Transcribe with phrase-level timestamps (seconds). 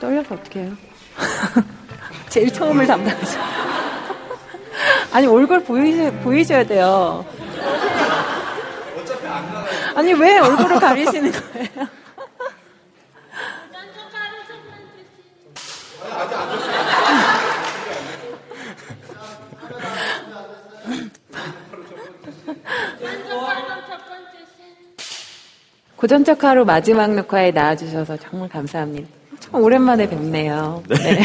[0.00, 0.72] 떨려서 어떻게 해요?
[2.28, 3.40] 제일 처음을 담당하죠.
[5.12, 7.24] 아니, 얼굴 보이셔, 보이셔야 돼요.
[9.94, 11.88] 아니, 왜 얼굴을 가리시는 거예요?
[25.96, 29.17] 고전적 하루 마지막 녹화에 나와주셔서 정말 감사합니다.
[29.50, 30.82] 참 오랜만에 뵙네요.
[30.88, 31.22] 네.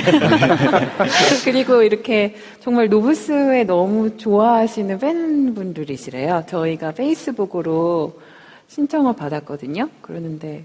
[1.44, 6.46] 그리고 이렇게 정말 노브스에 너무 좋아하시는 팬분들이시래요.
[6.48, 8.20] 저희가 페이스북으로
[8.68, 9.90] 신청을 받았거든요.
[10.02, 10.64] 그러는데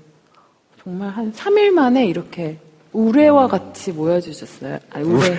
[0.82, 2.58] 정말 한 3일 만에 이렇게
[2.92, 4.78] 우레와 같이 모여주셨어요.
[4.92, 5.38] 아, 우레.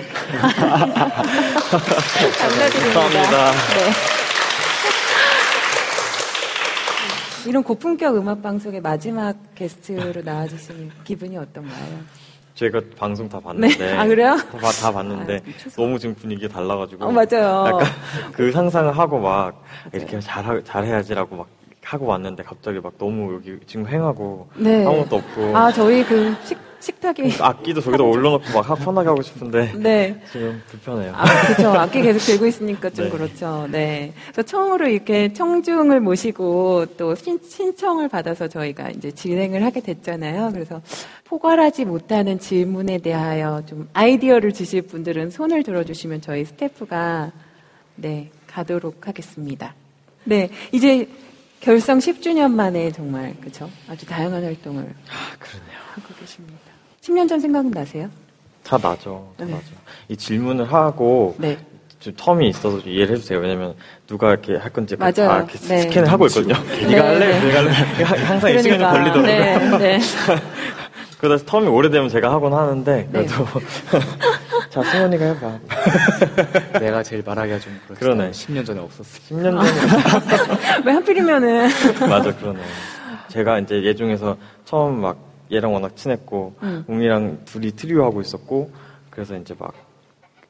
[2.38, 3.52] 감사드립니다.
[3.52, 4.19] 네.
[7.50, 11.98] 이런 고품격 음악 방송의 마지막 게스트로 나와주신 기분이 어떤가요?
[12.54, 13.76] 제가 방송 다 봤는데.
[13.76, 13.96] 네.
[13.96, 14.36] 아, 그래요?
[14.36, 15.40] 다, 다 봤는데.
[15.44, 15.70] 아.
[15.74, 17.04] 너무 지금 분위기가 달라가지고.
[17.04, 17.64] 어, 맞아요.
[17.66, 17.86] 약간
[18.32, 21.48] 그 상상을 하고 막 이렇게 잘, 잘해야지라고 막
[21.82, 24.86] 하고 왔는데 갑자기 막 너무 여기 지금 횡하고 네.
[24.86, 27.34] 아무것도 없고 아, 저희 그 식, 식탁이.
[27.40, 30.20] 악기도 저기다 올려놓고 막 하- 편하게 하고 싶은데 네.
[30.32, 31.12] 지금 불편해요.
[31.14, 31.68] 아, 그렇죠.
[31.78, 33.10] 악기 계속 들고 있으니까 좀 네.
[33.10, 33.68] 그렇죠.
[33.70, 34.12] 네.
[34.32, 40.50] 그래서 처음으로 이렇게 청중을 모시고 또 신, 신청을 받아서 저희가 이제 진행을 하게 됐잖아요.
[40.52, 40.80] 그래서
[41.24, 47.30] 포괄하지 못하는 질문에 대하여 좀 아이디어를 주실 분들은 손을 들어주시면 저희 스태프가
[47.96, 49.74] 네, 가도록 하겠습니다.
[50.24, 50.48] 네.
[50.72, 51.06] 이제
[51.60, 53.68] 결성 10주년 만에 정말, 그쵸?
[53.86, 55.78] 아주 다양한 활동을 아, 그러네요.
[55.92, 56.69] 하고 계십니다.
[57.10, 58.08] 10년 전 생각은 나세요?
[58.62, 59.32] 다 나죠.
[59.36, 59.52] 다 네.
[59.52, 59.66] 나죠.
[60.08, 61.58] 이 질문을 하고 네.
[61.98, 63.40] 좀 텀이 있어서 좀 이해를 해주세요.
[63.40, 63.74] 왜냐면
[64.06, 65.38] 누가 이렇게 할 건지 다 맞아요.
[65.38, 65.82] 이렇게 네.
[65.82, 66.54] 스캔을 하고 있거든요.
[66.68, 66.86] 네.
[66.86, 67.40] 네가 할래?
[67.40, 67.72] 내가 할래?
[68.24, 69.22] 항상 이 시간이 걸리더라고요.
[69.26, 70.00] 네, 네.
[71.20, 73.26] 그래서 term이 오래되면 제가 하곤 하는데 네.
[73.26, 73.44] 그래도
[74.70, 75.58] 자 승원이가 해봐.
[76.80, 78.00] 내가 제일 말하기가 좀 그렇다.
[78.00, 78.30] 그러네.
[78.30, 79.18] 10년 전에 없었어.
[79.28, 79.70] 10년 전에
[80.86, 81.68] 왜 하필이면은.
[82.08, 82.60] 맞아 그러네.
[83.28, 86.84] 제가 이제 얘 중에서 처음 막 얘랑 워낙 친했고 음.
[86.88, 88.70] 웅휘랑 둘이 트리오 하고 있었고
[89.10, 89.74] 그래서 이제 막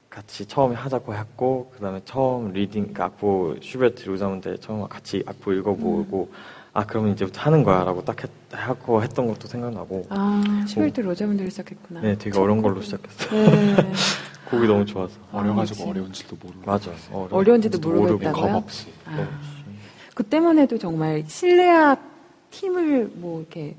[0.09, 6.28] 같이 처음에 하자고 했고 그다음에 처음 reading 그 악보 슈베르트 로자문데 처음 같이 악보 읽어보고
[6.31, 6.37] 음.
[6.72, 12.00] 아 그러면 이제부터 하는 거야라고 딱 했, 하고 했던 것도 생각나고 아, 11대 로자문들이 시작했구나.
[12.00, 13.50] 네 되게 어려운 걸로 시작했어요.
[13.50, 13.93] 네.
[14.50, 15.91] 곡이 너무 좋아서 어려가지고 그치.
[15.91, 16.62] 어려운지도 모르고.
[16.66, 17.28] 맞아 어려워.
[17.33, 18.19] 어려운지도 모르고?
[18.33, 18.89] 겁 없이.
[19.06, 19.28] 아.
[20.15, 22.00] 그때만 해도 정말 실내악
[22.50, 23.77] 팀을 뭐 이렇게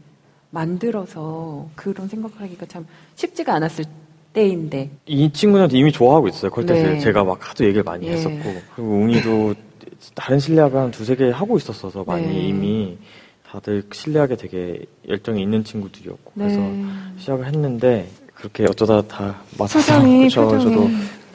[0.52, 2.86] 만들어서 그런 생각하기가 참
[3.16, 3.86] 쉽지가 않았을
[4.34, 4.90] 때인데.
[5.08, 6.52] 이 친구는 이미 좋아하고 있어요.
[6.52, 7.00] 콜테스를 네.
[7.00, 8.12] 제가 막 하도 얘기를 많이 예.
[8.12, 9.56] 했었고 그리고 웅이도
[10.16, 12.34] 다른 실내악을 한 두세 개 하고 있었어서 많이 네.
[12.48, 12.98] 이미
[13.50, 16.86] 다들 실내악에 되게 열정이 있는 친구들이었고 그래서 네.
[17.18, 20.30] 시작을 했는데 그렇게 어쩌다 다 그쵸, 표정이.
[20.30, 20.90] 저도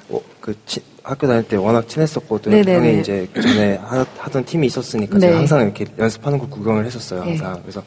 [0.08, 2.78] 어, 그 치- 학교 다닐 때 워낙 친했었고 또 네네네.
[2.90, 5.26] 형이 이제 그 전에 하, 던 팀이 있었으니까 네.
[5.26, 7.20] 제가 항상 이렇게 연습하는 걸 구경을 했었어요.
[7.24, 7.36] 네.
[7.36, 7.82] 항상 그래서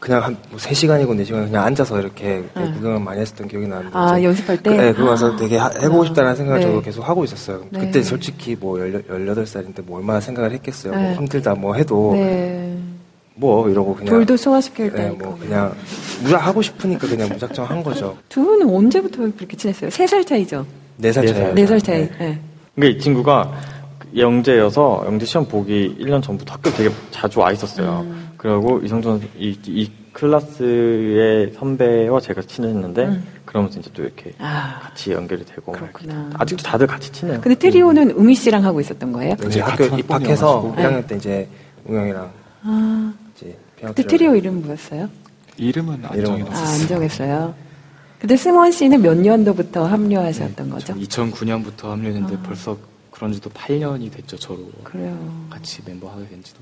[0.00, 2.72] 그냥 한 뭐 3시간이고 4시간 그냥 앉아서 이렇게 네.
[2.72, 4.70] 구경을 많이 했었던 기억이 나는데 아, 이제 연습할 때?
[4.76, 6.66] 그, 네, 그거 와서 되게 하- 해보고 싶다는 생각을 네.
[6.66, 7.62] 저도 계속 하고 있었어요.
[7.70, 7.80] 네.
[7.80, 10.94] 그때 솔직히 뭐 18살인데 뭐 얼마나 생각을 했겠어요.
[10.94, 11.02] 네.
[11.02, 12.76] 뭐 힘들다 뭐 해도 네.
[13.34, 15.26] 뭐 이러고 그냥 돌도 소화시킬 네, 때니까.
[15.26, 15.72] 뭐 그냥
[16.22, 18.16] 무작 하고 싶으니까 그냥 무작정 한 거죠.
[18.30, 19.90] 두 분은 언제부터 그렇게 친했어요?
[19.90, 20.64] 세 살 차이죠?
[21.00, 21.26] 4살 네 차이.
[21.34, 21.54] 살.
[21.54, 22.08] 네살 차이.
[22.18, 22.38] 네.
[22.74, 23.52] 그러니까 이 친구가
[24.16, 28.00] 영재여서 영재 시험 보기 1년 전부터 학교 되게 자주 와 있었어요.
[28.06, 28.29] 음.
[28.40, 33.26] 그리고 이성준 이, 이 클래스의 선배와 제가 친했는데 음.
[33.44, 36.30] 그러면서 이제 또 이렇게 아, 같이 연결이 되고 막 그렇구나.
[36.32, 37.38] 아직도 다들 같이 친해요.
[37.42, 39.34] 근데 트리오는 웅이 씨랑 하고 있었던 거예요?
[39.44, 40.82] 이제 네, 학교 같은 입학해서 학번이어가지고.
[40.82, 41.48] 1학년 때 이제
[41.84, 45.10] 웅영이랑 아, 이제 그때 트리오 이름 뭐였어요?
[45.58, 46.80] 이름은 안 정해 아, 놨었어요.
[46.80, 47.54] 안정했어요.
[48.20, 50.94] 근데 승원 씨는 몇 년도부터 합류하셨던 거죠?
[50.94, 52.42] 2009년부터 합류했는데 아.
[52.42, 52.78] 벌써
[53.10, 54.70] 그런 지도 8년이 됐죠, 저로.
[54.82, 55.46] 그래요.
[55.50, 56.58] 같이 멤버 하게 된 지도.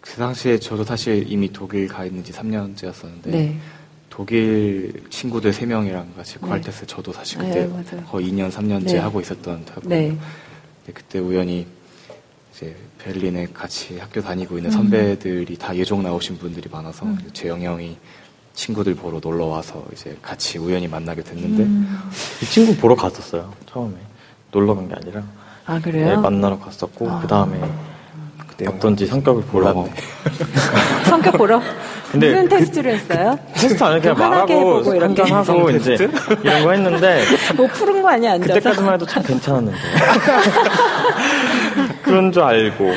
[0.00, 3.58] 그 당시에 저도 사실 이미 독일 가 있는 지 3년째였었는데 네.
[4.10, 6.48] 독일 친구들 3명이랑 같이 네.
[6.48, 8.06] 퀄테스 저도 사실 네, 그때 맞아요.
[8.06, 8.98] 거의 2년, 3년째 네.
[8.98, 9.88] 하고 있었던 터였거든요.
[9.88, 10.16] 네.
[10.94, 11.66] 그때 우연히
[12.52, 14.72] 이제 베를린에 같이 학교 다니고 있는 음.
[14.72, 17.18] 선배들이 다 예종 나오신 분들이 많아서 음.
[17.32, 17.96] 재영 형이
[18.54, 21.98] 친구들 보러 놀러 와서 이제 같이 우연히 만나게 됐는데 음.
[22.42, 23.52] 이 친구 보러 갔었어요.
[23.70, 23.94] 처음에
[24.50, 25.22] 놀러 간 게 아니라
[25.66, 26.20] 아, 네, 그래요?
[26.20, 27.20] 만나러 갔었고 아.
[27.20, 27.60] 그 다음에
[28.66, 29.96] 어떤지 성격을 보라고 몰랐네.
[31.04, 31.60] 성격 보러?
[32.10, 33.38] 근데 무슨 그- 테스트를 했어요?
[33.54, 35.22] 테스트 안 해, 그냥 좀 환하게 말하고 해보고 이렇게.
[35.22, 35.94] 한잔 하고 이제
[36.42, 37.22] 이런 거 했는데
[37.56, 38.54] 뭐 푸른 거 아니야, 앉아서?
[38.54, 39.78] 그때까지만 해도 참 괜찮았는데
[42.02, 42.90] 그런 줄 알고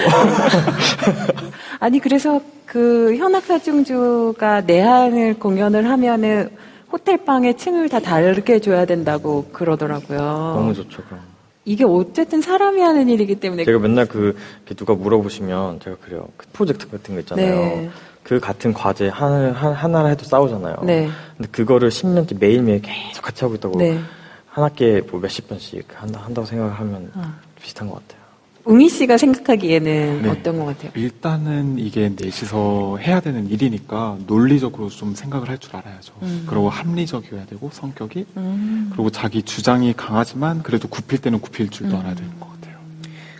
[1.79, 6.49] 아니, 그래서 그 현악사중주가 내한을 공연을 하면은
[6.91, 10.19] 호텔 방의 층을 다 다르게 줘야 된다고 그러더라고요.
[10.55, 11.19] 너무 좋죠, 그럼.
[11.63, 14.35] 이게 어쨌든 사람이 하는 일이기 때문에 제가 맨날 그
[14.75, 16.27] 누가 물어보시면 제가 그래요.
[16.37, 17.55] 그 프로젝트 같은 거 있잖아요.
[17.55, 17.89] 네.
[18.23, 20.77] 그 같은 과제 하나, 하- 하나를 해도 싸우잖아요.
[20.83, 21.09] 네.
[21.37, 23.99] 근데 그거를 10년째 매일매일 계속 같이 하고 있다고 네.
[24.47, 27.35] 한 학기에 뭐 몇십 번씩 한다, 한다고 생각을 하면 아.
[27.61, 28.20] 비슷한 것 같아요.
[28.63, 30.29] 웅이 씨가 생각하기에는 네.
[30.29, 30.91] 어떤 것 같아요?
[30.95, 36.13] 일단은 이게 넷이서 해야 되는 일이니까 논리적으로 좀 생각을 할 줄 알아야죠.
[36.21, 36.45] 음.
[36.47, 38.89] 그리고 합리적이어야 되고 성격이 음.
[38.91, 42.75] 그리고 자기 주장이 강하지만 그래도 굽힐 때는 굽힐 줄도 알아야 되는 것 같아요.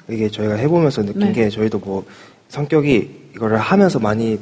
[0.10, 1.34] 이게 저희가 해보면서 느낀 네.
[1.34, 2.06] 게 저희도 뭐
[2.50, 4.40] 성격이 이거를 하면서 많이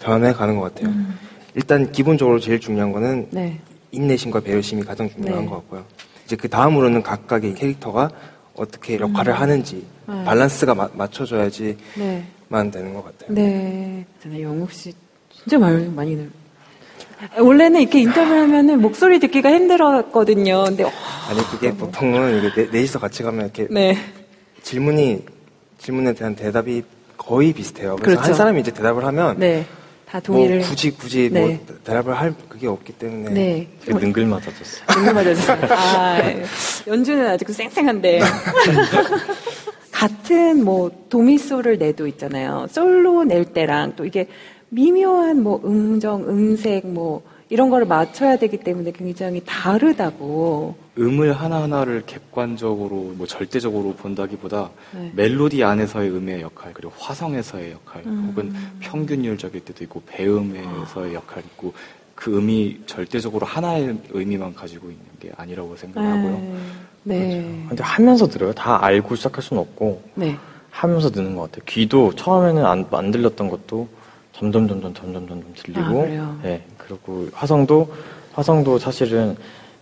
[0.00, 0.92] 변해가는 것 같아요.
[0.92, 1.16] 음.
[1.54, 3.60] 일단 기본적으로 제일 중요한 거는 네.
[3.92, 5.48] 인내심과 배려심이 가장 중요한 네.
[5.48, 5.84] 것 같고요.
[6.26, 8.10] 이제 그 다음으로는 각각의 캐릭터가
[8.56, 10.24] 어떻게 역할을 하는지 네.
[10.24, 12.24] 밸런스가 마- 맞춰져야지만 네.
[12.70, 13.34] 되는 것 같아요.
[13.34, 14.04] 네.
[14.22, 14.92] 저는 영욱 씨
[15.32, 16.30] 진짜 말 많이 늘.
[17.38, 20.64] 원래는 이렇게 인터뷰를 하면은 목소리 듣기가 힘들었거든요.
[20.64, 20.90] 근데 와,
[21.30, 23.96] 아니 그게 보통은 이게 넷- 넷이서 같이 가면 이렇게 네.
[24.62, 25.24] 질문이
[25.78, 26.82] 질문에 대한 대답이
[27.16, 27.96] 거의 비슷해요.
[27.96, 28.22] 그래서 그렇죠.
[28.22, 29.64] 한 사람이 이제 대답을 하면 네.
[30.14, 31.40] 다뭐 동의를 굳이 굳이 네.
[31.40, 33.68] 뭐 대답을 할 그게 없기 때문에 네.
[33.86, 34.86] 능글 맞아졌어요.
[34.92, 35.58] 정말 맞았어요.
[35.74, 36.18] 아,
[36.86, 38.20] 연주는 아직도 쌩쌩한데.
[39.90, 42.66] 같은 뭐 도미솔을 내도 있잖아요.
[42.70, 44.28] 솔로 낼 때랑 또 이게
[44.68, 50.76] 미묘한 뭐 음정, 음색 뭐 이런 거를 맞춰야 되기 때문에 굉장히 다르다고.
[50.98, 55.12] 음을 하나하나를 객관적으로 뭐 절대적으로 본다기보다 네.
[55.14, 58.28] 멜로디 안에서의 음의 역할 그리고 화성에서의 역할 음.
[58.28, 61.74] 혹은 평균율적일 때도 있고 배음에서의 역할이 있고
[62.14, 66.56] 그 음이 절대적으로 하나의 의미만 가지고 있는 게 아니라고 생각을 하고요.
[67.02, 67.64] 네.
[67.68, 68.52] 근데 하면서 들어요.
[68.52, 70.36] 다 알고 시작할 수는 없고 네.
[70.70, 71.64] 하면서 듣는 것 같아요.
[71.66, 73.88] 귀도 처음에는 안, 안 들렸던 것도
[74.32, 76.38] 점점 점점 점점 점점 들리고, 아, 그래요?
[76.42, 77.88] 네 그리고 화성도
[78.32, 79.36] 화성도 사실은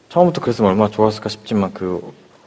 [0.08, 2.00] 처음부터 그랬으면 얼마나 좋았을까 싶지만 그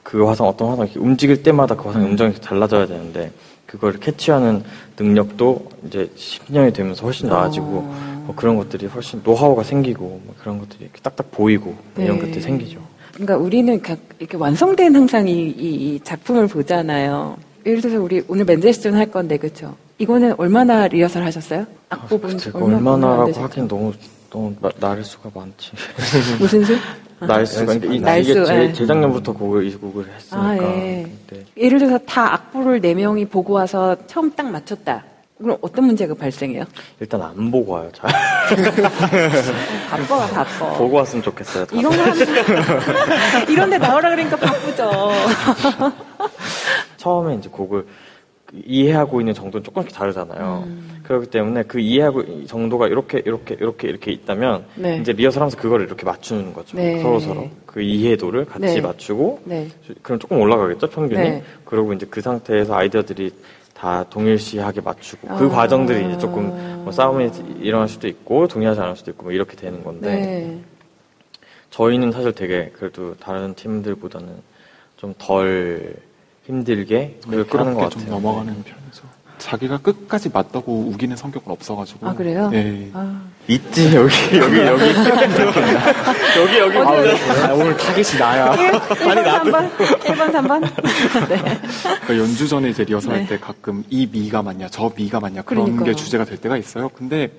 [0.06, 3.32] 그 화성 어떤 화성 움직일 때마다 그 화성 음정이 달라져야 되는데
[3.66, 4.64] 그걸 캐치하는
[5.00, 8.24] 능력도 이제 10년이 되면서 훨씬 나아지고 어.
[8.28, 12.22] 뭐 그런 것들이 훨씬 노하우가 생기고 뭐 그런 것들이 딱딱 보이고 이런 네.
[12.22, 12.80] 것들이 생기죠.
[13.16, 17.38] 그러니까 우리는 각 이렇게 완성된 항상 이, 이- 이 작품을 보잖아요.
[17.66, 19.76] 예를 들어서 우리 오늘 맨델스존 할 건데 그렇죠?
[19.98, 21.66] 이거는 얼마나 리허설 하셨어요?
[21.90, 23.42] 악보분 제가 얼마- 얼마나 얼마나라고?
[23.42, 23.92] 하긴 너무
[24.36, 25.72] 너무 나- 나를 수가 많지.
[26.38, 26.78] 무슨 수?
[27.20, 28.74] 날수가 그러니까 이- 날수, 이게 제, 예.
[28.74, 30.46] 재작년부터 곡을 이 곡을 했으니까.
[30.50, 31.10] 아, 예.
[31.32, 31.46] 네.
[31.56, 35.06] 예를 들어서 다 악보를 네 명이 보고 와서 처음 딱 맞췄다.
[35.38, 36.66] 그럼 어떤 문제가 발생해요?
[37.00, 37.90] 일단 안 보고 와요.
[37.94, 38.10] 잘
[39.90, 40.74] 바빠가 바빠.
[40.78, 41.66] 보고 왔으면 좋겠어요.
[41.72, 45.12] 이런 거 하면 이런데 나오라 그러니까 바쁘죠.
[46.98, 47.90] 처음에 이제 곡을 그
[48.66, 50.64] 이해하고 있는 정도는 조금씩 다르잖아요.
[50.68, 51.02] 음.
[51.04, 54.98] 그렇기 때문에 그 이해하고 이 정도가 이렇게 이렇게 이렇게 이렇게 있다면 네.
[54.98, 56.78] 이제 리허설하면서 그거를 이렇게 맞추는 거죠.
[56.78, 57.02] 네.
[57.02, 58.82] 서로 서로 그 이해도를 같이 네.
[58.82, 59.68] 맞추고 네.
[60.02, 61.22] 그럼 조금 올라가겠죠 평균이.
[61.22, 61.44] 네.
[61.64, 63.32] 그리고 이제 그 상태에서 아이디어들이
[63.74, 65.50] 다 동일시하게 맞추고 그 아.
[65.50, 66.50] 과정들이 이제 조금
[66.84, 67.30] 뭐 싸움이
[67.60, 70.60] 일어날 수도 있고 동의하지 않을 수도 있고 뭐 이렇게 되는 건데 네.
[71.72, 74.30] 저희는 사실 되게 그래도 다른 팀들보다는
[74.98, 75.94] 좀 덜
[76.46, 77.90] 힘들게 그렇게 매끄럽게 같아요.
[77.90, 79.04] 좀 넘어가는 편이죠.
[79.38, 82.08] 자기가 끝까지 맞다고 우기는 성격은 없어가지고.
[82.08, 82.50] 아 그래요?
[82.50, 82.90] 네.
[82.94, 83.22] 아.
[83.48, 84.84] 있지 여기 여기 여기
[86.40, 87.22] 여기 여기 어디?
[87.44, 88.52] 아, 오늘 타겟이 나야.
[88.56, 89.72] 1번, 3번?
[89.76, 90.62] 1번, 3번?
[91.30, 91.60] 네.
[91.84, 93.28] 그러니까 연주 전에 이제 리허설할 네.
[93.28, 95.86] 때 가끔 이 미가 맞냐, 저 미가 맞냐 그런 그러니까요.
[95.86, 96.90] 게 주제가 될 때가 있어요.
[96.90, 97.30] 근데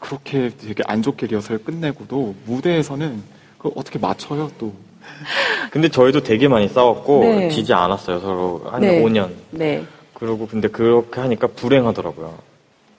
[0.00, 3.22] 그렇게 되게 안 좋게 리허설 끝내고도 무대에서는
[3.58, 4.74] 그걸 어떻게 맞춰요 또.
[5.70, 7.48] 근데 저희도 되게 많이 싸웠고 네.
[7.50, 9.02] 지지 않았어요 서로 한 네.
[9.02, 9.30] 5년.
[9.50, 9.84] 네.
[10.14, 12.34] 그리고 근데 그렇게 하니까 불행하더라고요.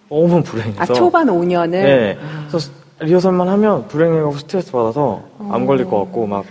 [0.09, 0.81] 너무 불행해서.
[0.81, 1.71] 아, 초반 5년을?
[1.71, 2.17] 네.
[2.47, 5.49] 그래서 리허설만 하면 불행해가고 스트레스 받아서 어.
[5.51, 6.45] 안 걸릴 것 같고 막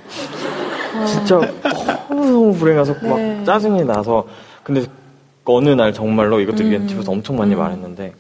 [1.07, 1.41] 진짜
[2.09, 3.35] 너무 불행해서 네.
[3.37, 4.27] 막 짜증이 나서
[4.63, 4.85] 근데
[5.45, 6.89] 어느 날 정말로 이것도 음.
[6.89, 7.59] 집에서 엄청 많이 음.
[7.59, 8.13] 말했는데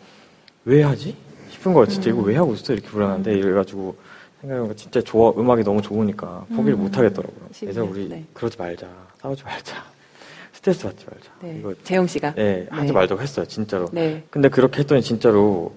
[0.65, 1.15] 왜 하지?
[1.51, 1.87] 싶은 거예요.
[1.87, 2.73] 진짜 이거 왜 하고 있어?
[2.73, 3.97] 이렇게 불행한데 이래가지고
[4.41, 6.83] 생각해보니까 진짜 좋아 음악이 너무 좋으니까 포기를 음.
[6.85, 7.49] 못 하겠더라고요.
[7.59, 8.25] 그래서 12년, 우리 네.
[8.35, 8.87] 그러지 말자,
[9.21, 9.85] 싸우지 말자,
[10.53, 11.31] 스트레스 받지 말자.
[11.41, 11.57] 네.
[11.59, 12.35] 이거 재영 씨가?
[12.35, 12.93] 네, 하지 네.
[12.93, 13.89] 말자고 했어요, 진짜로.
[13.93, 14.23] 네.
[14.31, 15.73] 근데 그렇게 했더니 진짜로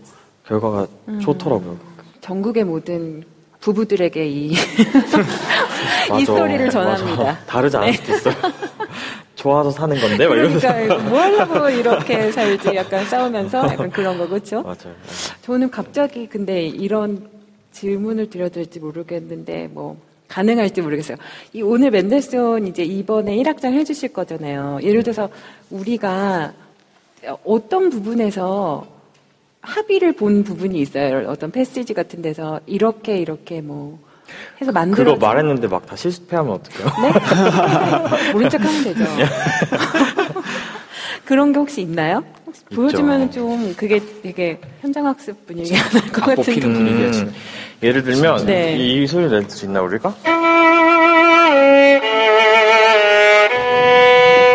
[0.46, 1.20] 결과가 음.
[1.20, 1.78] 좋더라고요.
[2.22, 3.24] 전국의 모든
[3.60, 4.51] 부부들에게 이,
[6.20, 7.24] 이 스토리를 전합니다.
[7.24, 7.46] 맞아.
[7.46, 7.98] 다르지 않을 네.
[7.98, 8.36] 수도 있어요.
[9.36, 10.28] 좋아서 사는 건데.
[10.28, 14.62] 그러니까 뭐 하려고 이렇게 살지 약간 싸우면서 약간 그런 거 그렇죠?
[14.62, 14.94] 맞아요.
[15.44, 17.30] 저는 갑자기 근데 이런
[17.83, 21.17] 질문을 드려야 될지 모르겠는데 뭐 가능할지 모르겠어요.
[21.53, 24.79] 이 오늘 맨델슨 이제 이번에 1악장 해주실 거잖아요.
[24.83, 25.29] 예를 들어서
[25.69, 26.53] 우리가
[27.45, 28.86] 어떤 부분에서
[29.62, 31.29] 합의를 본 부분이 있어요.
[31.29, 33.98] 어떤 패시지 같은 데서 이렇게 이렇게 뭐
[34.62, 35.13] 해서 만들어.
[35.15, 36.88] 그거 말했는데 막 다 실패하면 어떡해요?
[37.01, 38.31] 네?
[38.33, 39.03] 모른 척 하면 되죠.
[41.25, 42.24] 그런 게 혹시 있나요?
[42.45, 46.36] 혹시 보여주면 좀 그게 되게 현장학습 분위기가 날것각 같은데.
[46.36, 47.33] 뽑히는 분위기야, 음,
[47.81, 48.75] 예를 들면 네.
[48.77, 50.13] 이 소리를 낼수 있나 우리가?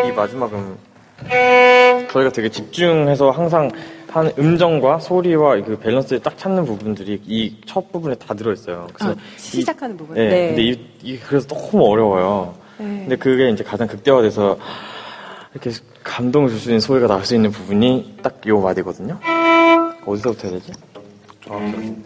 [0.07, 0.76] 이 마지막은
[2.11, 3.71] 저희가 되게 집중해서 항상
[4.09, 8.87] 한 음정과 소리와 그 밸런스를 딱 찾는 부분들이 이 첫 부분에 다 들어있어요.
[8.93, 10.14] 그래서 아, 시작하는 부분.
[10.14, 10.28] 네.
[10.28, 10.47] 네.
[10.49, 12.54] 근데 이, 이 그래서 너무 어려워요.
[12.78, 12.85] 네.
[13.00, 14.57] 근데 그게 이제 가장 극대화돼서
[15.52, 15.71] 이렇게
[16.04, 19.19] 감동을 줄 수 있는 소리가 나올 수 있는 부분이 딱요 마디거든요.
[20.07, 20.73] 어디서부터 해야 되지?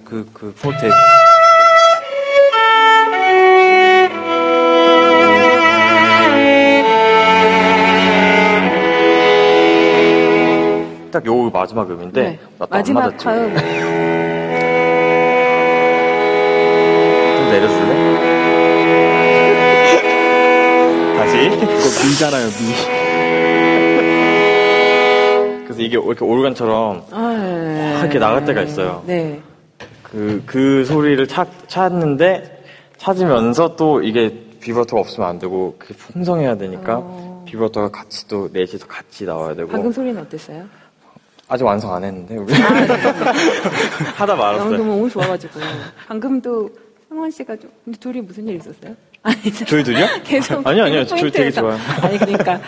[0.04, 0.90] 그, 그, 포르테.
[11.10, 12.38] 딱 요 마지막 음인데 네.
[12.70, 13.14] 마지막.
[13.24, 13.54] 화음.
[17.36, 17.92] 좀 내려줄래?
[21.16, 21.48] 다시.
[21.58, 22.52] 그거 미잖아요, 미.
[25.64, 27.27] 그래서 이게 이렇게 올간처럼 아,
[28.00, 29.02] 이렇게 나갈 때가 있어요.
[29.06, 29.40] 네.
[30.02, 32.64] 그, 그 소리를 찾, 찾는데
[32.96, 37.44] 찾으면서 또 이게 비브라토가 없으면 안 되고 그게 풍성해야 되니까 어.
[37.46, 40.64] 비브라토가 같이 또 넷이서 같이 나와야 되고 방금 소리는 어땠어요?
[41.48, 42.86] 아직 완성 안 했는데 우리 아, 네.
[44.16, 44.76] 하다 말았어요.
[44.76, 45.60] 너무 좋아가지고.
[46.06, 46.68] 방금도
[47.08, 48.94] 성원 씨가 좀, 근데 둘이 무슨 일 있었어요?
[49.28, 50.06] 아니, 저희 둘이요?
[50.24, 50.66] 계속.
[50.66, 51.04] 아니요, 아니요.
[51.06, 51.50] 저희 되게.
[51.50, 51.76] 좋아요.
[52.00, 52.60] 아니, 그러니까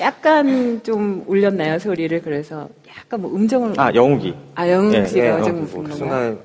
[0.00, 2.20] 약간 좀 올렸나요, 소리를.
[2.22, 3.74] 그래서 약간 뭐 음정을.
[3.76, 4.34] 아, 영욱이.
[4.56, 5.92] 아, 영웅 네, 씨가 네, 좀 영웅 무슨 그?
[5.94, 6.36] 순간에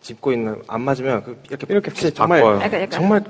[0.00, 2.56] 짚고 있는, 안 맞으면 그 이렇게, 이렇게 진짜 정말, 바꿔요.
[2.62, 2.90] 약간, 약간.
[2.90, 3.24] 정말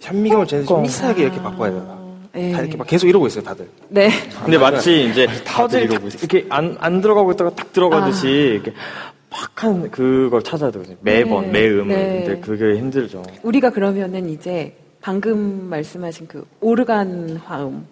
[0.00, 0.80] 현미경을 좀 꺾어.
[0.82, 2.00] 미세하게 이렇게 바꿔야 돼요.
[2.32, 2.52] 네.
[2.52, 3.66] 다 이렇게 막 계속 이러고 있어요, 다들.
[3.88, 4.10] 네.
[4.44, 8.72] 근데 마치 이제 터즐이 이러고 딱 이렇게 안, 안 들어가고 있다가 딱 들어가듯이 이렇게
[9.30, 10.96] 팍한 그걸 찾아야 되거든요.
[11.00, 11.86] 매번, 네, 매음을.
[11.88, 12.24] 네.
[12.26, 13.22] 근데 그게 힘들죠.
[13.42, 17.86] 우리가 그러면은 이제 방금 말씀하신 그 오르간 화음.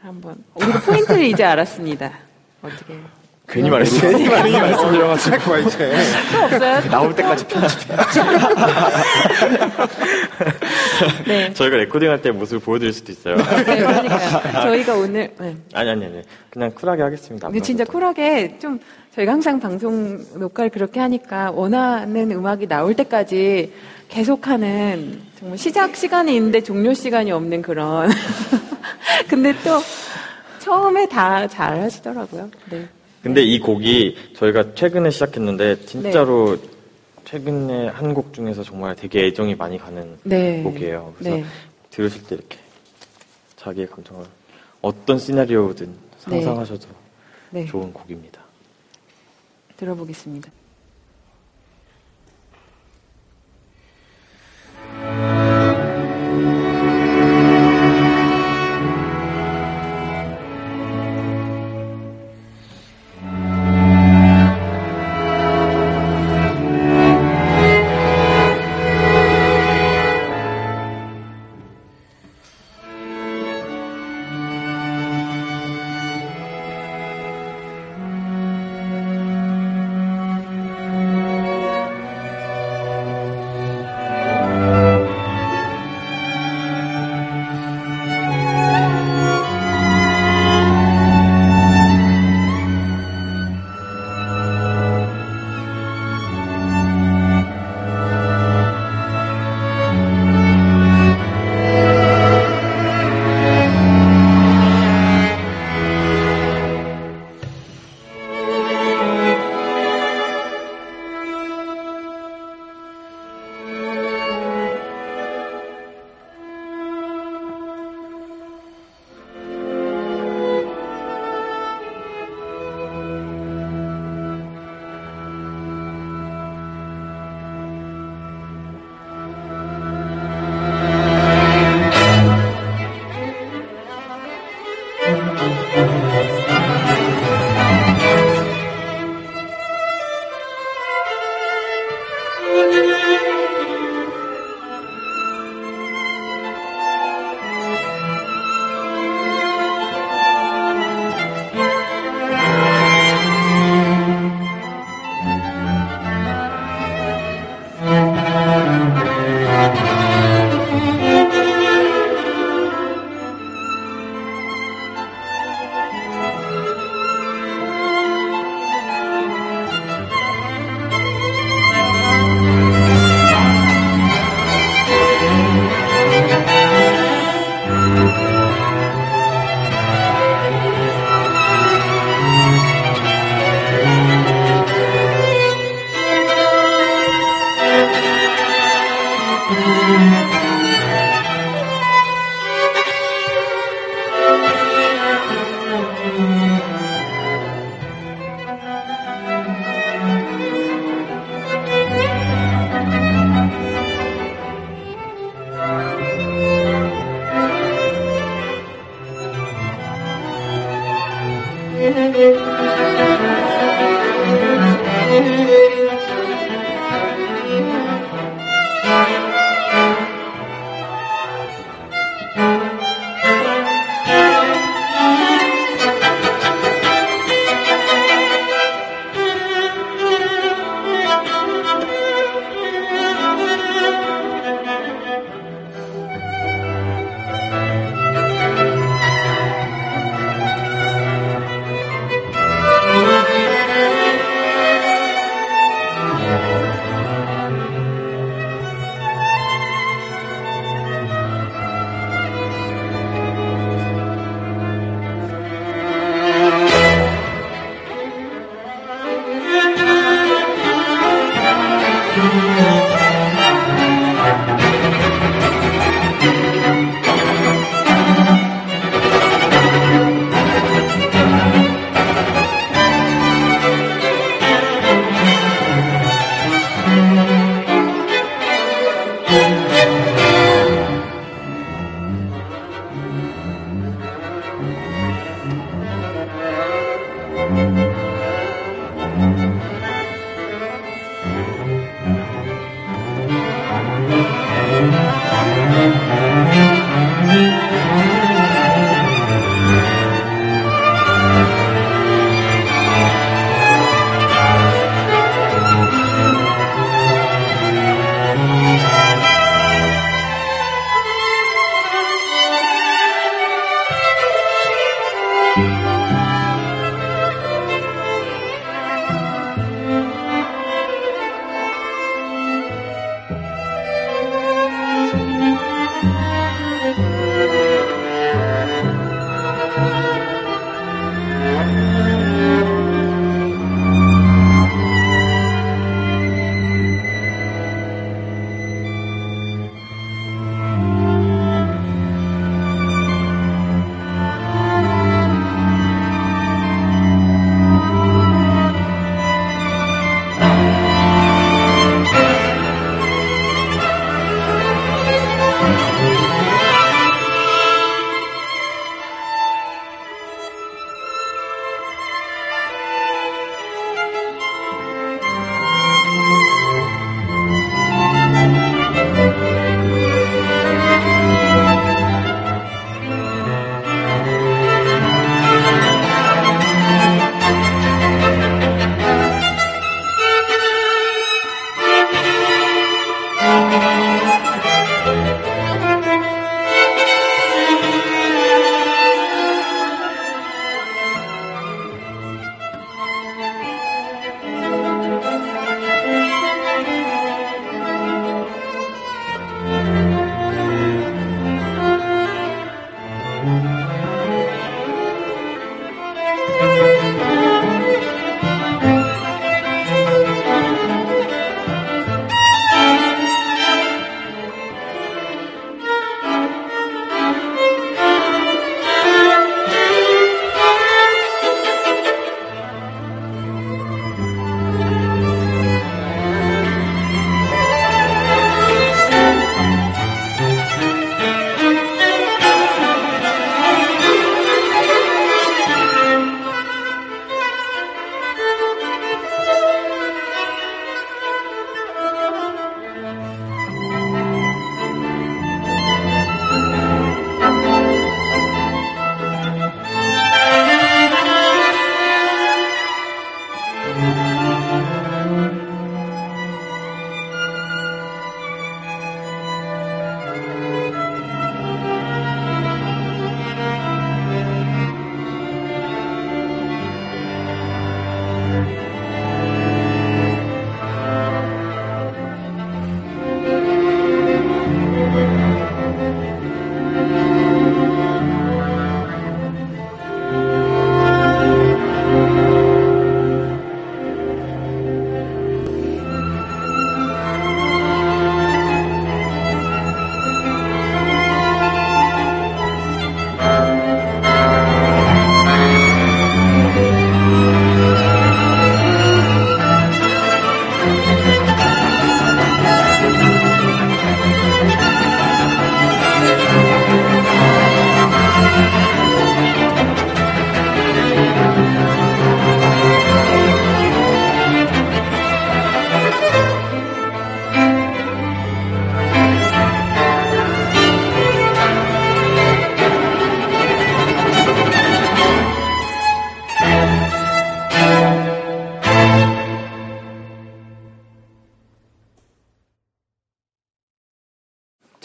[0.00, 0.36] 한번.
[0.54, 2.12] 우리가 포인트를 이제 알았습니다.
[2.62, 2.94] 어떻게.
[3.48, 4.10] 괜히 말했어요.
[4.10, 5.50] 괜히 많이 말씀드려가지고.
[5.50, 5.94] 막 이제.
[6.32, 6.80] 또 없어요?
[6.90, 7.96] 나올 때까지 편집해.
[11.26, 11.52] 네.
[11.54, 13.36] 저희가 레코딩 할 때 모습을 보여드릴 수도 있어요.
[13.36, 14.62] 네, 그러니까요.
[14.62, 15.32] 저희가 오늘.
[15.38, 15.56] 네.
[15.74, 16.22] 아니, 아니, 아니.
[16.50, 17.46] 그냥 쿨하게 하겠습니다.
[17.46, 18.80] 근데 진짜 쿨하게 좀
[19.16, 23.72] 저희가 항상 방송 녹화를 그렇게 하니까 원하는 음악이 나올 때까지
[24.08, 28.10] 계속하는 정말 시작 시간이 있는데 종료 시간이 없는 그런.
[29.28, 29.80] 근데 또
[30.60, 32.50] 처음에 다 잘 하시더라고요.
[32.70, 32.86] 네.
[33.22, 36.58] 근데 이 곡이 저희가 최근에 시작했는데 진짜로
[37.24, 40.62] 최근에 한 곡 중에서 정말 되게 애정이 많이 가는 네.
[40.62, 41.14] 곡이에요.
[41.18, 41.44] 그래서 네.
[41.90, 42.58] 들으실 때 이렇게
[43.56, 44.26] 자기의 감정을
[44.82, 45.86] 어떤 시나리오든
[46.28, 46.42] 네.
[46.42, 46.86] 상상하셔도
[47.50, 47.64] 네.
[47.64, 48.45] 좋은 곡입니다.
[49.76, 50.50] 들어보겠습니다.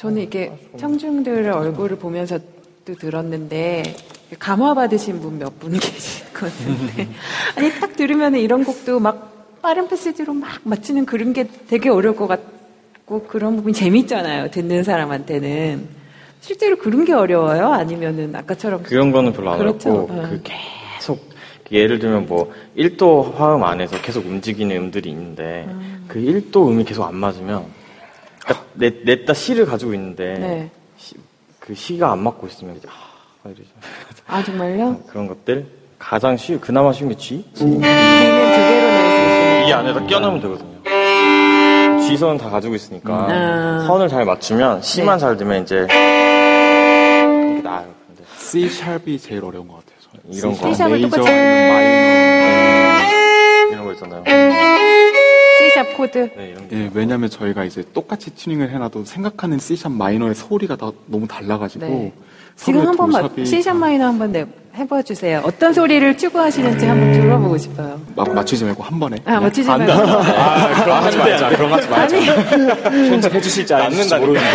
[0.01, 2.39] 저는 이게 청중들 얼굴을 보면서
[2.85, 3.83] 또 들었는데
[4.39, 7.07] 감화 받으신 분 몇 분 계실 것 같은데
[7.55, 12.25] 아니 딱 들으면 이런 곡도 막 빠른 패스지로 막 맞추는 그런 게 되게 어려울 것
[12.27, 15.87] 같고 그런 부분이 재밌잖아요 듣는 사람한테는
[16.39, 19.89] 실제로 그런 게 어려워요 아니면은 아까처럼 그런 거는 별로 안 그렇죠.
[19.91, 20.21] 어렵고 어.
[20.31, 21.29] 그 계속
[21.71, 26.05] 예를 들면 뭐 1도 화음 안에서 계속 움직이는 음들이 있는데 음.
[26.07, 27.65] 그 1도 음이 계속 안 맞으면
[28.53, 30.69] 그러니까 내, 냈다 시를 가지고 있는데 네.
[30.97, 31.15] 시-
[31.59, 33.63] 그 시가 안 맞고 있으면 이제 아 이러죠.
[34.27, 34.99] 아 정말요?
[35.09, 35.65] 그런 것들
[35.99, 37.45] 가장 쉬 그나마 쉬운 게 G?
[37.53, 37.63] G?
[37.65, 40.81] D는 두 개로 낼수 있으니까 이 안에다 껴넣으면 되거든요.
[42.07, 43.83] G선은 다 가지고 있으니까 아.
[43.87, 45.21] 선을 잘 맞추면 C만 네.
[45.21, 47.87] 잘 되면 이제 이게 나아요.
[48.07, 49.91] 근데 C 샵이 제일 어려운 것 같아요.
[50.29, 50.67] 이런 C 거.
[50.67, 51.91] 샵, C 샵을 똑같이- 마이너.
[53.71, 54.23] 이런 거 있잖아요.
[55.73, 56.55] C sharp 코드 네.
[56.71, 62.13] 예, 왜냐면 저희가 이제 똑같이 튜닝을 해놔도 생각하는 C샵 마이너의 소리가 다 너무 달라가지고 네.
[62.55, 65.41] 지금 한 번만 C sharp minor 한번 내 해봐 주세요.
[65.43, 67.99] 어떤 소리를 추구하시는지 한번 들어보고 싶어요.
[68.15, 69.17] 막 맞추지 말고 한 번에.
[69.25, 69.67] 아, 맞추지.
[69.67, 69.91] 말고.
[69.91, 71.49] 아, 그럼 하지 말자.
[71.49, 72.17] 그럼 하지 말자.
[72.17, 74.47] 아니 편집해 주실지 안 해주실지 모르는데.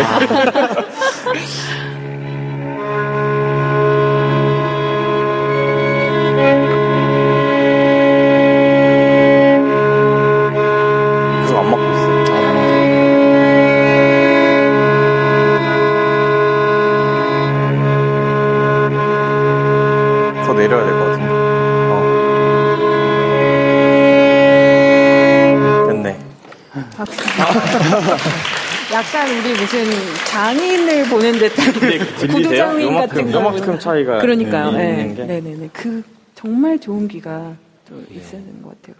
[29.39, 29.83] 우리 무슨
[30.25, 33.79] 장인을 보는 듯한 구두장님 요만큼, 같은 요만큼 거구나.
[33.79, 34.69] 차이가 그러니까요.
[34.71, 35.13] 있는 네.
[35.15, 35.23] 게.
[35.25, 35.69] 네네 네.
[35.73, 36.03] 그
[36.35, 37.53] 정말 좋은 귀가
[37.87, 38.95] 또 있었는 것 같아요.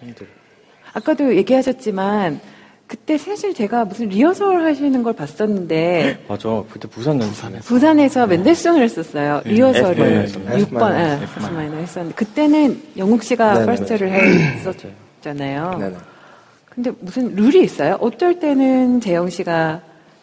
[0.00, 0.24] 그렇죠?
[0.92, 2.40] 아까도 얘기하셨지만
[2.86, 6.62] 그때 사실 제가 무슨 리허설 하시는 걸 봤었는데 맞아.
[6.70, 7.44] 그때 부산 연습.
[7.64, 9.42] 부산에서 맨델송을 했었어요.
[9.44, 10.64] F 마이너 리허설을 했었나요?
[10.66, 13.66] 6번, 예, F F 마이너 했었는데 그때는 영국 씨가.
[13.66, 14.10] 퍼스트를
[15.22, 15.92] 했었잖아요.
[16.76, 17.96] 근데 무슨 룰이 있어요?
[18.00, 19.80] 어쩔 때는 재영 씨가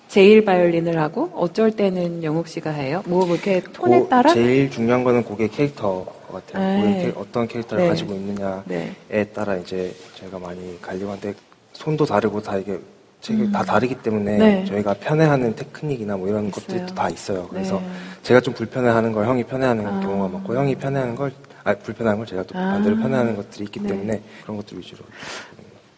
[0.08, 3.02] 제일 바이올린을 하고 어쩔 때는 영국 씨가 해요?
[3.08, 4.32] 뭐 이렇게 톤에 고- 따라?
[4.32, 6.64] 제일 중요한 거는 곡의 캐릭터 같아요.
[6.64, 6.82] 네.
[6.82, 7.90] 곡의 캐- 어떤 캐릭터를 네.
[7.90, 9.24] 가지고 있느냐에 네.
[9.34, 11.34] 따라 이제 저희가 많이 갈리고 한데
[11.74, 12.80] 손도 다르고 다 이게
[13.22, 14.66] 책이 다 다르기 때문에 네.
[14.66, 16.52] 저희가 편애하는 테크닉이나 뭐 이런 있어요.
[16.68, 17.48] 것들도 다 있어요.
[17.48, 17.86] 그래서 네.
[18.22, 20.00] 제가 좀 불편해하는 걸 형이 편애하는 아.
[20.02, 21.32] 경우가 많고 형이 편애하는 걸
[21.64, 22.74] 아, 불편한 걸 제가 또 아.
[22.74, 23.88] 반대로 편애하는 것들이 있기 네.
[23.90, 25.00] 때문에 그런 것들 위주로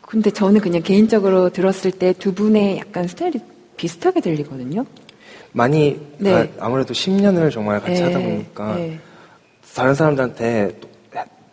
[0.07, 3.39] 근데 저는 그냥 개인적으로 들었을 때 두 분의 약간 스타일이
[3.77, 4.85] 비슷하게 들리거든요.
[5.51, 6.51] 많이 네.
[6.59, 8.03] 아, 무래도 10년을 정말 같이 네.
[8.03, 8.99] 하다 보니까 네.
[9.73, 10.89] 다른 사람들한테 또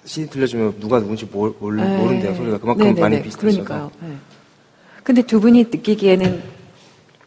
[0.04, 1.96] CD 들려주면 누가 누군지 모르, 네.
[1.96, 3.00] 모른대요 소리가 그만큼 네네네.
[3.00, 3.90] 많이 비슷해서 그러니까요.
[4.00, 4.16] 네.
[5.04, 6.42] 근데 두 분이 느끼기에는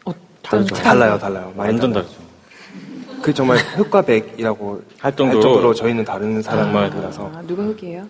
[0.04, 2.08] 어떤 달라요 달라요 많이 완전 달라요.
[2.08, 3.22] 다르죠.
[3.22, 8.06] 그 정말 흑과 백이라고 할 정도로 저희는 다른 사람들이라서 아, 누가 흑이에요?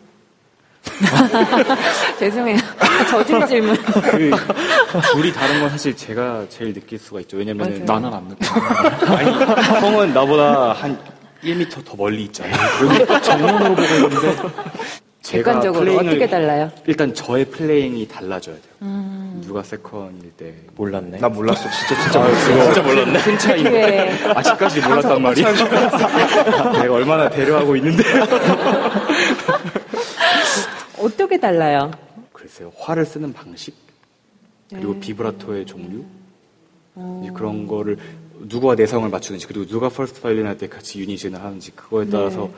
[2.18, 2.58] 죄송해요.
[3.10, 3.76] 저질 질문.
[3.76, 4.30] 그
[5.12, 7.36] 둘이 다른 건 사실 제가 제일 느낄 수가 있죠.
[7.36, 7.84] 왜냐면.
[7.84, 8.46] 나는 안 느껴.
[9.14, 9.30] 아니
[9.80, 10.98] 형은 나보다 한
[11.44, 12.56] 1m 더 멀리 있잖아요.
[12.78, 14.36] 그리고 정면으로 보고 있는데
[15.22, 16.70] 제가 객관적으로 어떻게 달라요?
[16.86, 18.64] 일단 저의 플레잉이 달라져야 돼요.
[18.82, 19.42] 음.
[19.44, 21.18] 누가 세컨일 때 몰랐네.
[21.18, 23.18] 나 몰랐어 진짜 진짜 몰랐어 진짜 몰랐네.
[23.20, 24.24] 큰 왜?
[24.34, 25.52] 아직까지 몰랐단 말이야.
[26.80, 28.04] 내가 얼마나 배려하고 있는데.
[31.06, 31.90] 어떻게 달라요?
[32.32, 33.74] 글쎄요, 활을 쓰는 방식
[34.68, 35.00] 그리고 네.
[35.00, 36.04] 비브라토의 종류
[36.96, 37.26] 어.
[37.34, 37.96] 그런 거를
[38.48, 42.50] 누가 내성을 맞추는지 그리고 누가 first 바이올린 할 때 같이 unison을 하는지 그거에 따라서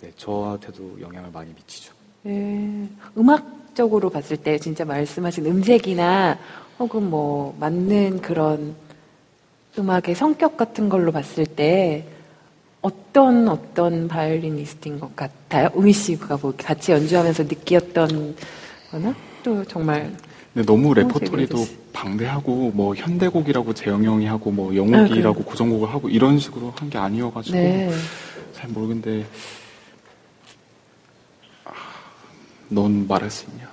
[0.00, 1.92] 네, 저한테도 영향을 많이 미치죠.
[2.22, 2.88] 네.
[3.18, 6.38] 음악적으로 봤을 때 진짜 말씀하신 음색이나
[6.78, 8.74] 혹은 뭐 맞는 그런
[9.78, 12.04] 음악의 성격 같은 걸로 봤을 때
[12.82, 15.68] 어떤 어떤 바이올리니스트인 것 같아요?
[15.74, 18.36] 웅휘 씨가 뭐 같이 연주하면서 느끼었던
[18.90, 20.14] 거나 또 정말
[20.54, 21.66] 근데 너무 레퍼토리도.
[21.92, 25.32] 방대하고 뭐 현대곡이라고 재영 형이 하고 뭐 아, 영욱이라고 그래요?
[25.34, 27.90] 고전곡을 하고 이런 식으로 한 게 아니어가지고 네.
[28.54, 29.26] 잘 모르겠는데
[31.64, 31.70] 아,
[32.68, 33.68] 넌 말할 수 있냐?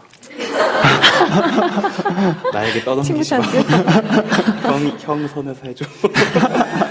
[2.54, 3.42] 나에게 떠넘기지 마.
[4.64, 5.86] 형, 형 선에서 해줘.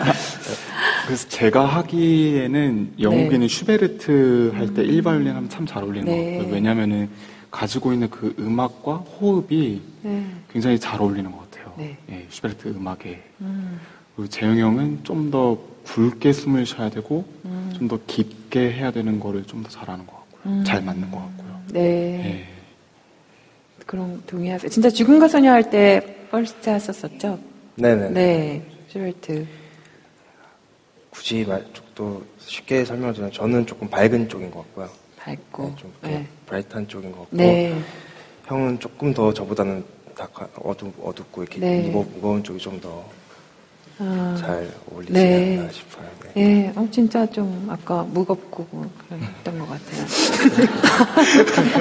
[1.07, 6.33] 그래서 제가 하기에는 영욱이는 슈베르트 할 때 일바이올린 하면 참 잘 어울리는 네.
[6.33, 6.55] 것 같아요.
[6.55, 7.09] 왜냐면은
[7.51, 10.25] 가지고 있는 그 음악과 호흡이 네.
[10.53, 11.73] 굉장히 잘 어울리는 것 같아요.
[11.79, 11.97] 네.
[12.11, 13.23] 예, 슈베르트 음악에.
[13.41, 13.79] 음.
[14.17, 17.73] 그리고 재영이 형은 좀 더 굵게 숨을 쉬어야 되고 음.
[17.79, 20.53] 좀더 깊게 해야 되는 거를 좀 더 잘하는 것 같고요.
[20.53, 20.65] 음.
[20.65, 21.61] 잘 맞는 것 같고요.
[21.73, 21.81] 네.
[21.81, 22.45] 예.
[23.87, 24.69] 그럼 동의하세요.
[24.71, 27.39] 진짜 죽음과 소녀 할때 first 하셨었죠?
[27.77, 28.63] 네네 네.
[28.89, 29.47] 포트레이트.
[31.17, 34.91] 굳이 말, 또 쉽게 설명을 드리면 저는 조금 밝은 쪽인 것 같고요.
[35.17, 35.63] 밝고.
[35.65, 36.27] 네, 좀 이렇게 네.
[36.45, 37.83] bright한 쪽인 것 같고 네.
[38.45, 39.83] 형은 조금 더 저보다는
[40.15, 40.29] 다
[40.63, 41.89] 어두, 어둡고 이렇게 네.
[41.89, 43.01] 무거, 무거운 쪽이 좀 더잘
[43.99, 45.59] 아, 어울리지 네.
[45.59, 46.07] 않나 싶어요.
[46.23, 46.33] 네.
[46.37, 50.07] 예, 어, 진짜 좀 아까 무겁고 뭐 그랬던 것 같아요.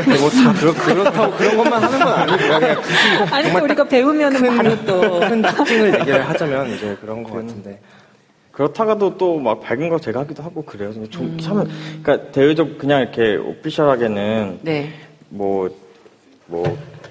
[0.05, 2.59] 근데 뭐다 그렇, 그렇다고 그런 것만 하는 건 아니고요.
[2.59, 2.95] 그냥 굳이
[3.33, 5.19] 아니, 또 정말 우리가 배우면은 바로 또.
[5.19, 7.81] 큰 특징을 얘기를 하자면 이제 그런 것 같은데
[8.55, 10.89] 그렇다가도 또 막 밝은 거 제가 하기도 하고 그래요.
[10.93, 11.11] 근데 음.
[11.11, 11.67] 좀 참,
[12.01, 14.91] 그러니까 대외적 그냥 이렇게 오피셜하게는 네.
[15.29, 15.69] 뭐,
[16.47, 16.63] 뭐,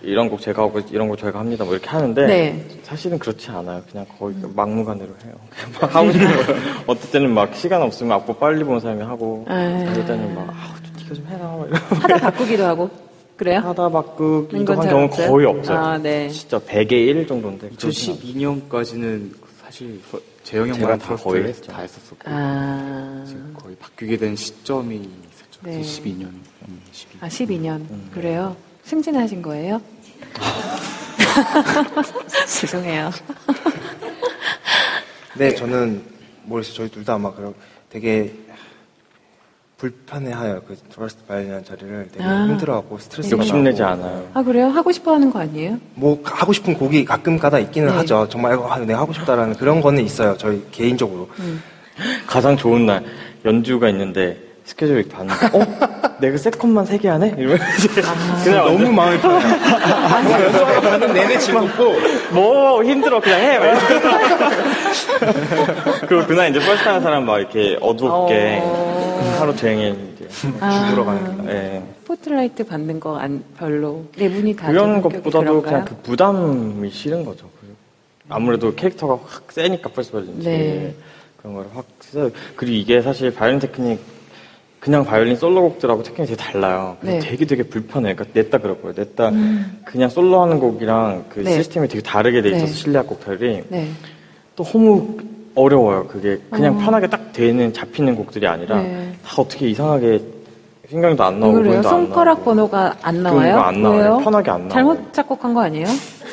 [0.03, 1.65] 이런 곡 제가 하고 이런 곡 저희가 합니다.
[1.65, 2.67] 뭐 이렇게 하는데 네.
[2.83, 3.83] 사실은 그렇지 않아요.
[3.91, 5.35] 그냥 거의 막무가내로 해요.
[5.51, 6.93] 그냥 막 하고 싶은 거.
[6.93, 9.87] 어떨 때는 막 시간 없으면 악보 빨리 보는 사람이 하고 아.
[9.91, 12.91] 어떨 때는 막 아우 좀 네가 좀 해라 막 이러고 하다 바꾸기도 하고.
[13.37, 13.59] 그래요?
[13.61, 15.31] 하다 바꾸기도 건한잘 경우 없어요?
[15.31, 15.79] 거의 없어요.
[15.79, 16.29] 아, 네.
[16.29, 19.31] 진짜 100에 1 정도인데 2012년까지는
[19.63, 20.01] 사실
[20.45, 21.73] 재영 형만 다다 거의 했죠.
[21.73, 23.25] 다 했었었고 아.
[23.27, 25.61] 지금 거의 바뀌게 된 시점이 있었죠.
[25.63, 25.81] 네.
[25.81, 26.25] 12년,
[26.69, 27.17] 음, 12년.
[27.21, 28.11] 아, 12년.
[28.13, 28.57] 그래요?
[28.85, 29.81] 승진하신 거예요?
[32.47, 33.11] 죄송해요.
[35.37, 36.03] 네 저는
[36.45, 36.77] 모르겠어요.
[36.77, 37.55] 저희 둘 다 아마 그런
[37.91, 38.33] 되게
[39.85, 42.47] 불편해해요 그 first 바이올린 자리를 되게 아.
[42.47, 44.29] 힘들어하고 스트레스가 욕심내지 나고 않아요.
[44.33, 44.69] 아, 그래요?
[44.69, 45.79] 하고 싶어 하는 거 아니에요?
[45.95, 47.95] 뭐 하고 싶은 곡이 가끔 가다 있기는 네.
[47.97, 48.27] 하죠.
[48.31, 50.37] 정말 이거 아, 내가 하고 싶다라는 그런 거는 있어요.
[50.39, 51.29] 저희 개인적으로.
[51.39, 51.63] 음.
[52.27, 53.05] 가장 좋은 날
[53.45, 56.17] 연주가 있는데 스케줄 이렇게 봤는데 어?
[56.19, 57.35] 내가 second만 3개 하네?
[57.37, 57.89] 이러면 이제
[58.43, 59.59] 그냥 너무 마음이 편해요.
[59.61, 61.93] 정말 연주하러 가는 내내 즐겁고
[62.33, 63.59] 뭐 힘들어 그냥 해.
[63.59, 64.09] 막 이러면서.
[66.09, 69.14] 그리고 그날 이제 first 하는 사람 막 이렇게 어둡게 어.
[69.45, 70.29] 하루 종일 이제
[70.61, 70.89] 아.
[70.89, 71.51] 죽으러 가는 길.
[71.51, 71.83] 예.
[72.03, 75.63] 스포트라이트 받는 거 안 별로 네 분이 다 그런 것보다도?
[75.63, 77.49] 그냥 그 부담이 싫은 거죠.
[77.61, 77.75] 그
[78.29, 80.95] 아무래도 캐릭터가 확 세니까 퍼스벌인지 네.
[81.39, 82.31] 그런 걸 확 세.
[82.57, 84.01] 그리고 이게 사실 바이올린 테크닉
[84.81, 86.97] 그냥 바이올린 솔로곡들하고 테크닉이 되게 달라요.
[87.03, 87.17] 네.
[87.17, 87.21] 음.
[87.23, 88.15] 되게 되게 불편해요.
[88.17, 88.95] 그러니까 냈다 그럴 거예요.
[88.97, 89.31] 냈다
[89.85, 91.53] 그냥 솔로 하는 곡이랑 그 네.
[91.57, 92.73] 시스템이 되게 다르게 돼 있어서 네.
[92.73, 93.89] 실내악 곡들이 네.
[94.57, 95.19] 또 너무
[95.55, 96.07] 어려워요.
[96.09, 96.79] 그게 그냥 어.
[96.81, 99.14] 편하게 딱 되는 잡히는 곡들이 아니라 네.
[99.25, 100.21] 다 어떻게 이상하게
[100.89, 101.77] 신경도 안 나오고 그래요?
[101.79, 102.45] 안 손가락 나오고.
[102.45, 103.55] 번호가 안 나와요?
[103.57, 104.01] 거안 나와요.
[104.01, 104.19] 왜요?
[104.19, 104.73] 편하게 안 나와요.
[104.73, 105.87] 잘못 작곡한 거 아니에요?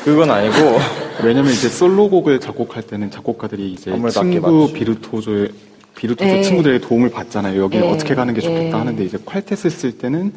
[0.03, 0.55] 그건 아니고
[1.23, 4.71] 왜냐면 이제 솔로곡을 작곡할 때는 작곡가들이 이제 친구.
[4.73, 5.49] 비르토조의
[5.95, 6.41] 비르토조 네.
[6.43, 7.61] 친구들의 도움을 받잖아요.
[7.61, 7.89] 여기 네.
[7.89, 8.71] 어떻게 가는 게 좋겠다 네.
[8.71, 10.33] 하는데 이제 퀄텟을 쓸 때는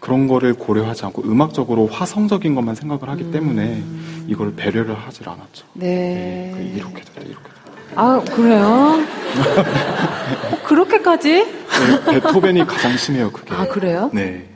[0.00, 3.08] 그런 거를 고려하지 않고 음악적으로 화성적인 것만 생각을 음.
[3.10, 3.82] 하기 때문에
[4.26, 5.66] 이걸 배려를 하질 않았죠.
[5.74, 6.52] 네.
[6.54, 7.42] 그 이렇게 됐다 이렇게
[7.88, 8.02] 됐다.
[8.02, 8.98] 아, 그래요?
[10.64, 11.44] 어, 그렇게까지?
[11.44, 13.54] 네, 베토벤이 가장 심해요 그게.
[13.54, 14.10] 아, 그래요?
[14.12, 14.48] 네.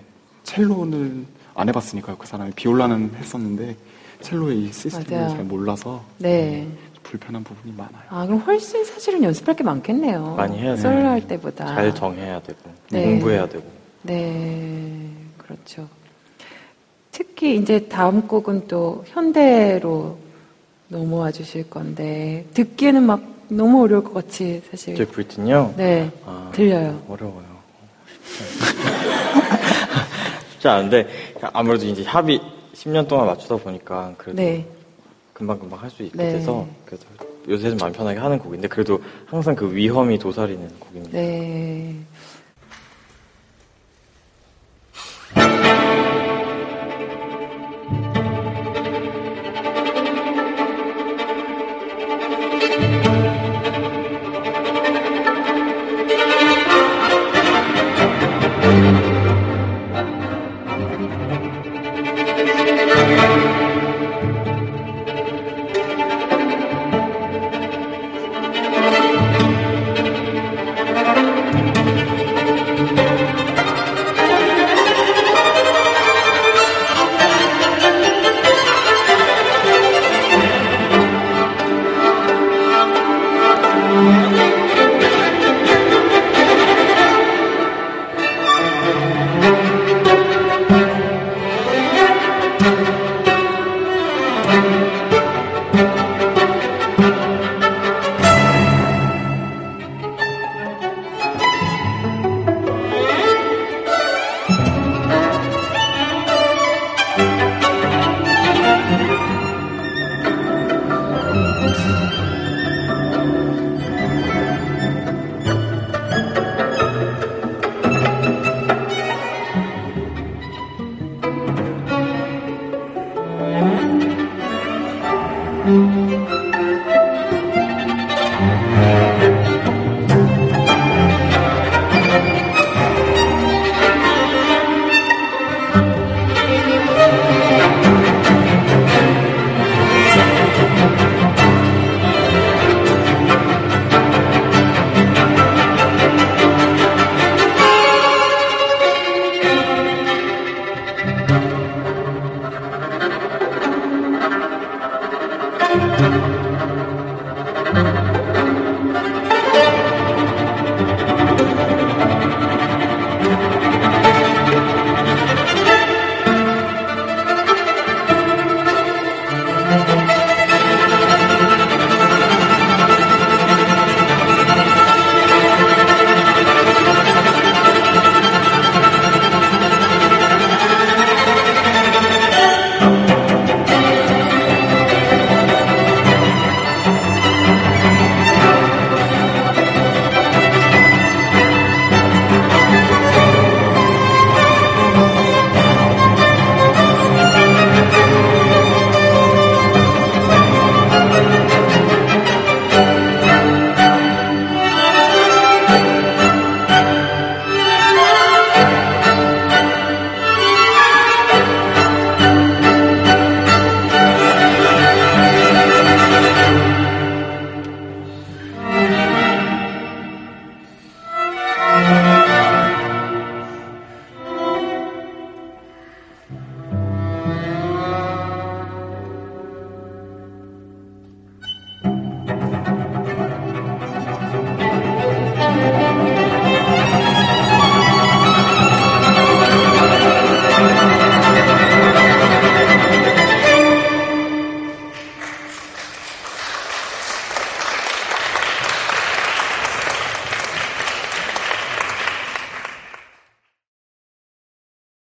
[0.44, 3.76] 첼로는 안 해봤으니까요 그 사람이 비올라는 했었는데
[4.22, 5.36] 첼로의 이 시스템을 맞아요.
[5.36, 6.66] 잘 몰라서 네.
[7.02, 8.02] 불편한 부분이 많아요.
[8.08, 10.34] 아, 그럼 훨씬 사실은 연습할 게 많겠네요.
[10.36, 10.82] 많이 해야 돼요.
[10.82, 11.66] 솔로 할 때보다.
[11.66, 12.58] 잘 정해야 되고
[12.90, 13.04] 네.
[13.04, 13.64] 공부해야 되고
[14.02, 15.88] 네, 그렇죠.
[17.12, 20.18] 특히 이제 다음 곡은 또 현대로
[20.88, 24.94] 넘어와 주실 건데 듣기에는 막 너무 어려울 것 같이 사실.
[24.96, 25.74] 제 브리튼요.
[25.76, 27.00] 네, 아, 들려요.
[27.08, 27.46] 어려워요.
[30.52, 31.06] 쉽지 않은데
[31.52, 32.40] 아무래도 이제 합이
[32.74, 34.66] 10년 동안 맞추다 보니까 그래도 네,
[35.32, 36.32] 금방금방 할 수 있게 네.
[36.32, 37.04] 돼서 그래서
[37.48, 41.18] 요새는 마음 편하게 하는 곡인데 그래도 항상 그 위험이 도사리는 곡입니다.
[41.18, 41.94] 네.